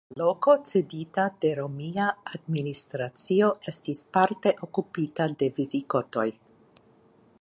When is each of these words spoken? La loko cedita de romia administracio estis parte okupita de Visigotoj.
La 0.11 0.17
loko 0.27 0.53
cedita 0.69 1.25
de 1.45 1.51
romia 1.59 2.07
administracio 2.39 3.51
estis 3.73 4.01
parte 4.17 4.55
okupita 4.69 5.29
de 5.43 5.51
Visigotoj. 5.61 6.27